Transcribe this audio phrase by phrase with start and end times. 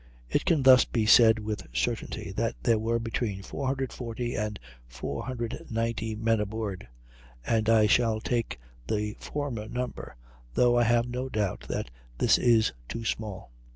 [0.31, 6.39] It can thus be said with certainty that there were between 440 and 490 men
[6.39, 6.87] aboard,
[7.45, 10.15] and I shall take the former number,
[10.55, 13.51] though I have no doubt that this is too small.